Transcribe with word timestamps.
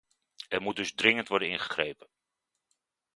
Er 0.49 0.61
moet 0.61 0.75
dus 0.75 0.93
dringend 0.95 1.27
worden 1.27 1.49
ingegrepen. 1.49 2.07